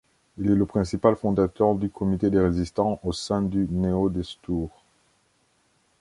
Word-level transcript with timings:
Il 0.39 0.49
est 0.49 0.55
le 0.55 0.65
principal 0.65 1.15
fondateur 1.15 1.75
du 1.75 1.87
comité 1.91 2.31
des 2.31 2.39
résistants 2.39 2.99
au 3.03 3.13
sein 3.13 3.43
du 3.43 3.67
Néo-Destour. 3.69 4.71